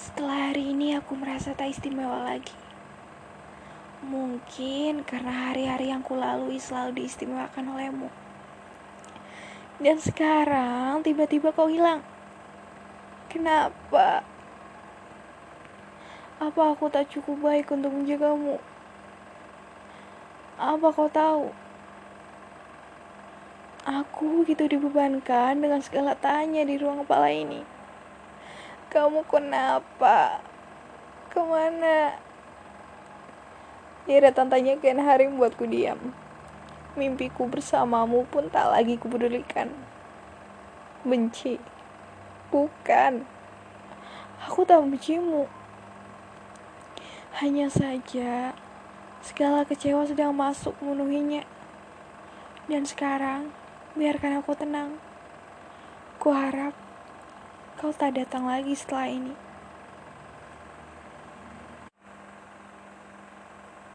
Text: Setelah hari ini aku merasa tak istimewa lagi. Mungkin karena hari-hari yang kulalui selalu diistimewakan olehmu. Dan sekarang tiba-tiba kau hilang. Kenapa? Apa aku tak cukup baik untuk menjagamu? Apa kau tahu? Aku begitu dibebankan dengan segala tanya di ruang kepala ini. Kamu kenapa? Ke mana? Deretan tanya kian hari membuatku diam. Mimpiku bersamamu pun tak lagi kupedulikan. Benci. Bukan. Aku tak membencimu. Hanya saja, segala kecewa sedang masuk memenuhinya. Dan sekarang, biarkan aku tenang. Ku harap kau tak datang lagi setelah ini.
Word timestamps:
Setelah 0.00 0.48
hari 0.48 0.72
ini 0.72 0.96
aku 0.96 1.12
merasa 1.12 1.52
tak 1.52 1.76
istimewa 1.76 2.24
lagi. 2.24 2.56
Mungkin 4.00 5.04
karena 5.04 5.52
hari-hari 5.52 5.92
yang 5.92 6.00
kulalui 6.00 6.56
selalu 6.56 7.04
diistimewakan 7.04 7.68
olehmu. 7.68 8.08
Dan 9.76 10.00
sekarang 10.00 11.04
tiba-tiba 11.04 11.52
kau 11.52 11.68
hilang. 11.68 12.00
Kenapa? 13.28 14.24
Apa 16.40 16.60
aku 16.72 16.88
tak 16.88 17.12
cukup 17.12 17.36
baik 17.44 17.68
untuk 17.68 17.92
menjagamu? 17.92 18.56
Apa 20.56 20.96
kau 20.96 21.12
tahu? 21.12 21.52
Aku 23.84 24.48
begitu 24.48 24.64
dibebankan 24.64 25.60
dengan 25.60 25.84
segala 25.84 26.16
tanya 26.16 26.64
di 26.64 26.80
ruang 26.80 27.04
kepala 27.04 27.28
ini. 27.28 27.79
Kamu 28.90 29.22
kenapa? 29.22 30.42
Ke 31.30 31.38
mana? 31.38 32.18
Deretan 34.02 34.50
tanya 34.50 34.74
kian 34.82 34.98
hari 34.98 35.30
membuatku 35.30 35.62
diam. 35.70 36.10
Mimpiku 36.98 37.46
bersamamu 37.46 38.26
pun 38.26 38.50
tak 38.50 38.66
lagi 38.66 38.98
kupedulikan. 38.98 39.70
Benci. 41.06 41.62
Bukan. 42.50 43.22
Aku 44.50 44.66
tak 44.66 44.82
membencimu. 44.82 45.46
Hanya 47.38 47.70
saja, 47.70 48.58
segala 49.22 49.62
kecewa 49.62 50.02
sedang 50.02 50.34
masuk 50.34 50.74
memenuhinya. 50.82 51.46
Dan 52.66 52.82
sekarang, 52.82 53.54
biarkan 53.94 54.42
aku 54.42 54.58
tenang. 54.58 54.98
Ku 56.18 56.34
harap 56.34 56.89
kau 57.80 57.96
tak 57.96 58.20
datang 58.20 58.44
lagi 58.44 58.76
setelah 58.76 59.08
ini. 59.08 59.49